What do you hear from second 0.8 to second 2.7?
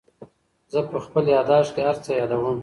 په خپل یادښت کې هر څه یادوم.